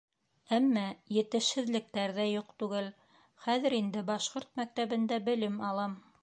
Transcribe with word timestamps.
Әммә 0.55 0.85
етешһеҙлектәр 1.17 2.13
ҙә 2.15 2.25
юҡ 2.29 2.49
түгел. 2.63 2.87
Хәҙер 3.45 3.77
инде 3.81 4.05
башҡорт 4.09 4.51
мәктәбендә 4.63 5.21
белем 5.31 5.63
алам. 5.71 5.97